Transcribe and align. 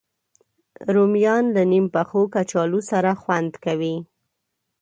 رومیان 0.93 1.45
له 1.55 1.63
نیم 1.71 1.85
پخو 1.93 2.21
کچالو 2.33 2.79
سره 2.91 3.11
خوند 3.21 3.51
کوي 3.63 3.95